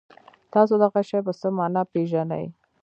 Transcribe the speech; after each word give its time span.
تاسو 0.53 0.73
دغه 0.83 1.01
شی 1.09 1.19
په 1.27 1.31
څه 1.39 1.47
نامه 1.57 1.83
پيژنی؟ 1.91 2.45